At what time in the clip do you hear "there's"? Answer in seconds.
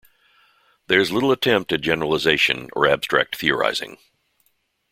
0.87-1.11